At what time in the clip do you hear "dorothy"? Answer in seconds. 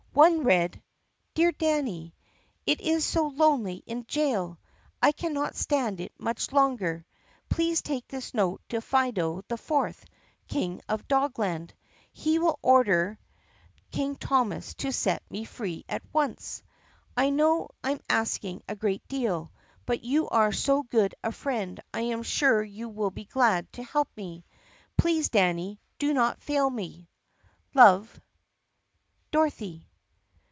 29.31-29.87